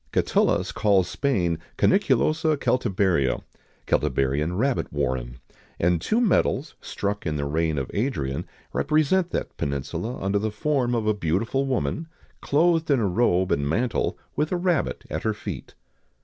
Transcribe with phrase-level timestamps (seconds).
[0.11, 3.43] [XIX 103] Catullus calls Spain Cuniculosa Celtiberia
[3.85, 5.37] (Celtiberian rabbit warren);
[5.79, 10.95] and two medals, struck in the reign of Adrian, represent that peninsula under the form
[10.95, 12.07] of a beautiful woman,
[12.41, 15.75] clothed in a robe and mantle, with a rabbit at her feet.